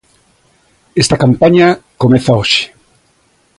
Esta 1.01 1.19
campaña 1.23 1.67
comeza 2.01 2.37
hoxe. 2.39 2.63